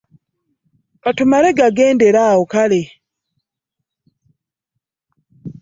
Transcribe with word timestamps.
Ka 1.03 1.11
tumale 1.17 1.49
gagendera 1.57 2.21
awo 2.31 2.43
kale. 2.53 2.81